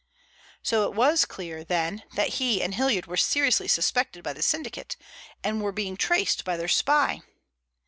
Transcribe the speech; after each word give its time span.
So 0.63 0.85
it 0.85 0.95
was 0.95 1.25
clear, 1.25 1.63
then, 1.63 2.01
that 2.15 2.29
he 2.39 2.63
and 2.63 2.73
Hilliard 2.73 3.05
were 3.05 3.17
seriously 3.17 3.67
suspected 3.67 4.23
by 4.23 4.33
the 4.33 4.41
syndicate 4.41 4.97
and 5.43 5.61
were 5.61 5.71
being 5.71 5.95
traced 5.95 6.43
by 6.43 6.57
their 6.57 6.67
spy! 6.67 7.21